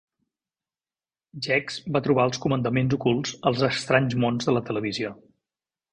[1.47, 5.17] Gex va trobar els comandaments ocults als estranys mons de la televisió.